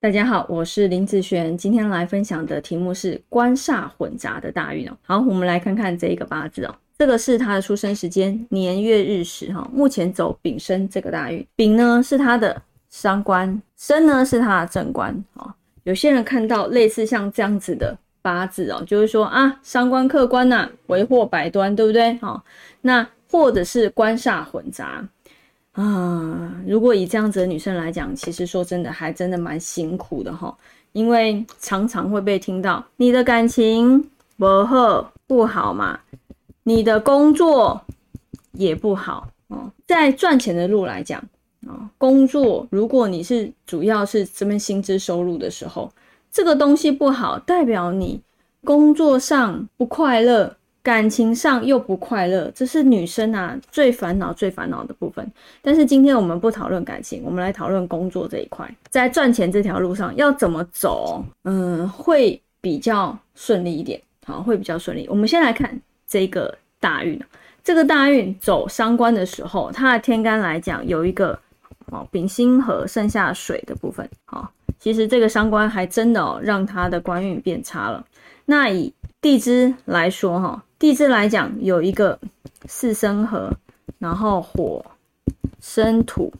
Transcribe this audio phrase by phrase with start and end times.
[0.00, 4.96] 大家好，我是林子璇，今天来分享的题目是官煞混杂的大运哦。
[5.02, 15.52] 好，我们来看看这一个八字哦，这个是他的出生时间年月日时哈，目前走丙申这个大运，丙呢是他的伤官，申呢是他的正官啊。
[15.82, 22.14] 有些人看到类似像这样子的八字哦，就是说啊，伤官克官呐，为祸百端，对不对？
[22.18, 22.44] 好，
[22.82, 25.04] 那或者是官煞混杂。
[25.78, 30.52] 啊，如果以这样子的女生来讲，其实说真的，还真的蛮辛苦的哈，
[30.90, 36.00] 因为常常会被听到你的感情不好不好嘛，
[36.64, 37.80] 你的工作
[38.54, 39.70] 也不好哦。
[39.86, 41.22] 在赚钱的路来讲
[41.64, 45.92] 啊，工作如果你是主要是这边薪资收入的时候，
[46.32, 48.20] 这个东西不好，代表你
[48.64, 50.56] 工作上不快乐。
[50.88, 55.30] 感情上又不快乐，这是女生啊最烦恼、最烦恼的部分。
[55.60, 58.66] 但是今天我们不讨论感情，我们来讨论工作这一块。
[58.88, 64.00] 在赚钱这条路上要怎么走，嗯，会比较顺利一点。
[64.24, 65.06] 好，会比较顺利。
[65.10, 67.20] 我们先来看这个大运，
[67.62, 71.38] 这个大运走伤官的时候，它的天干来讲有一个
[71.90, 74.08] 哦丙辛和剩下水的部分。
[74.24, 78.02] 好，其实这个伤官还真的哦让他的官运变差了。
[78.46, 80.64] 那以地支来说，哈。
[80.78, 82.16] 地支来讲，有一个
[82.66, 83.50] 四生合，
[83.98, 84.84] 然后火
[85.60, 86.32] 生土，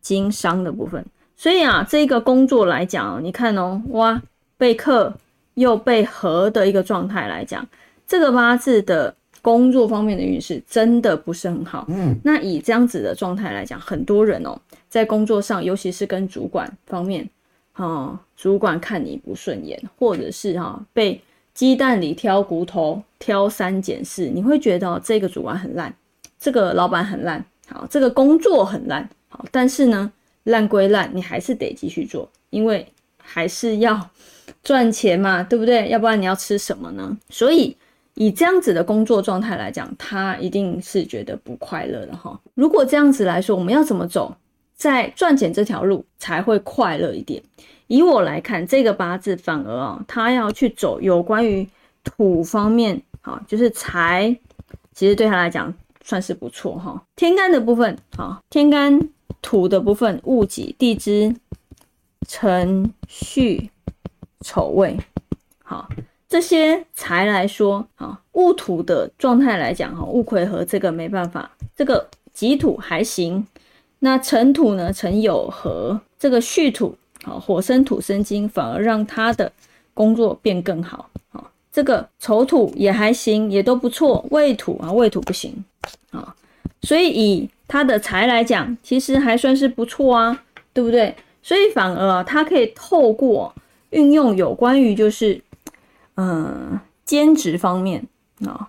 [0.00, 1.04] 金伤的部分。
[1.36, 4.20] 所以啊，这个工作来讲，你看哦，哇，
[4.56, 5.14] 被克
[5.54, 7.64] 又被合的一个状态来讲，
[8.04, 11.84] 这个八字的工作方面的运势真的不是很好。
[11.88, 17.30] 嗯，那以这样子的状态来讲，很多人哦，在工作上，尤其是跟主管方面，
[17.76, 21.20] 哦，主管看你不顺眼，或者是哈被。
[21.54, 25.94] 鸡蛋里挑骨头，挑三拣四，你会觉得这个主管很烂，
[26.38, 30.10] 这个老板很烂，好，这个工作很烂，好，但是呢，
[30.42, 32.84] 烂归烂，你还是得继续做，因为
[33.16, 34.10] 还是要
[34.64, 35.88] 赚钱嘛，对不对？
[35.88, 37.16] 要不然你要吃什么呢？
[37.30, 37.76] 所以
[38.14, 42.38] 以这样子的工作状态来讲，他一定是觉得不快乐的哈。
[42.54, 44.36] 如果这样子来说，我们要怎么走，
[44.74, 47.42] 在赚钱这条路才会快乐一点？
[47.86, 51.68] 以我来看，这个八字反而啊，他要去走有关于
[52.02, 54.34] 土方面，好，就是财，
[54.94, 57.02] 其实对他来讲算是不错哈。
[57.14, 59.08] 天干的部分，好，天干
[59.42, 61.34] 土的部分，戊己、地支、
[62.26, 63.70] 辰戌、
[64.40, 64.98] 丑未，
[65.62, 65.88] 好，
[66.26, 73.46] 这些财来说，好，戊土的状态来讲，哈，戊癸合这个没办法，这个己土还行，
[74.04, 76.94] 那辰土呢，辰酉合，这个戌土。
[77.22, 79.50] 好，火生土生金，反而让他的
[79.94, 81.08] 工作变更好。
[81.30, 84.22] 好，这个丑土也还行，也都不错。
[84.30, 85.64] 未土啊，未土不行
[86.10, 86.36] 啊，
[86.82, 90.42] 所以以他的财来讲，其实还算是不错啊，
[90.74, 91.16] 对不对？
[91.42, 93.54] 所以反而啊，他可以透过
[93.88, 95.40] 运用有关于就是
[96.16, 98.06] 嗯兼职方面
[98.44, 98.68] 啊，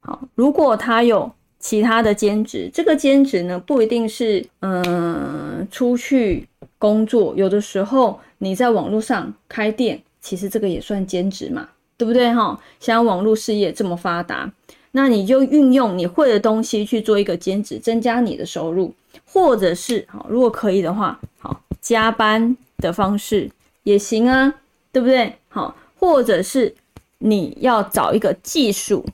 [0.00, 6.48] 好，如果他有其他的兼职，这个兼职呢不一定是嗯出去。
[6.80, 12.56] 工作有的时候你在网络上开店，其实这个也算兼职嘛，对不对哈？
[12.78, 14.52] 像网络事业这么发达，
[14.92, 18.94] 那你就运用你会的东西去做一个兼职，增加你的收入，
[19.24, 23.50] 或者是好，如果可以的话，好加班的方式
[23.82, 24.54] 也行啊，
[24.92, 25.34] 对不对？
[25.48, 26.72] 好，或者是
[27.18, 29.04] 你要找一个技术，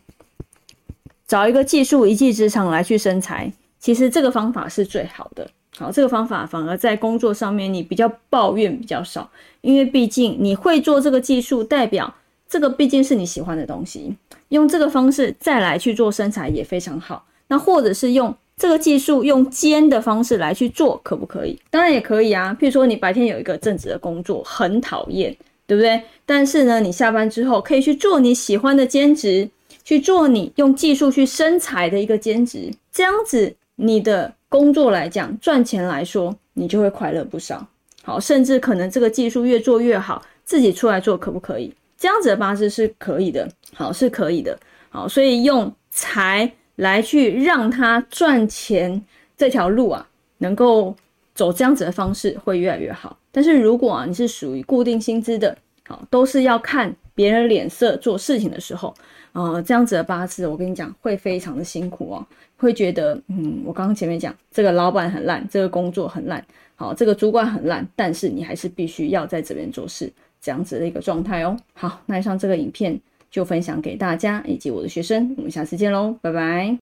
[1.34, 5.44] 找一个技术一技之长来去生财，其实这个方法是最好的。
[5.76, 9.28] 好，这个方法反而在工作上面你比较抱怨比较少，
[9.60, 12.14] 因为毕竟你会做这个技术，代表
[12.48, 14.14] 这个毕竟是你喜欢的东西，
[14.50, 17.26] 用这个方式再来去做身材也非常好。
[17.48, 21.58] 那或者是用这个技术用兼的方式来去做，可不可以？
[21.68, 22.56] 当然也可以啊。
[22.60, 26.00] 譬如说你白天有一个正职的工作，很讨厌，对不对？
[26.24, 29.50] 但是呢，你下班之后可以去做你喜欢的兼职，
[29.84, 34.34] 去做你用技术去生财的一个兼职，这样子你的。
[34.54, 37.66] 工作来讲，赚钱来说，你就会快乐不少。
[38.04, 41.74] 好，甚至可能这个技术越做越好，自己出来做可不可以？
[41.98, 44.56] 这样子的八字是可以的，好，是可以的。
[44.90, 49.04] 好，所以用财来去让他赚钱
[49.36, 50.08] 这条路啊，
[50.38, 50.94] 能够
[51.34, 53.18] 走这样子的方式会越来越好。
[53.32, 58.94] 但是如果啊，你是属于固定薪资的，好，都是要看别人脸色做事情的时候，
[59.32, 62.26] 呃，这样子的八字，我跟你讲，会非常的辛苦哦。
[62.56, 66.42] 会觉得，嗯，我刚刚前面讲这个老板很烂，这个工作很烂，
[66.76, 70.10] 好，这个主管很烂，但是你还是必须要在这边做事，
[70.40, 71.54] 这样子的一个状态哦。
[71.74, 72.98] 好，那以上这个影片
[73.30, 76.72] 就分享给大家以及我的学生，我们下次见喽，拜拜。